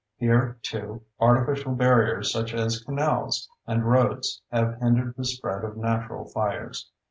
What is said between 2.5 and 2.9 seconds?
as